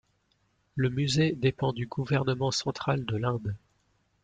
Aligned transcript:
Le 0.75 0.89
musée 0.89 1.33
dépend 1.33 1.73
du 1.73 1.85
gouvernement 1.85 2.49
central 2.49 3.05
de 3.05 3.17
l'Inde. 3.17 3.53